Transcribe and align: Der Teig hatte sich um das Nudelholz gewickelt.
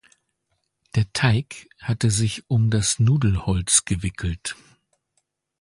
Der 0.95 1.13
Teig 1.13 1.69
hatte 1.79 2.09
sich 2.09 2.49
um 2.49 2.71
das 2.71 2.97
Nudelholz 2.97 3.85
gewickelt. 3.85 4.55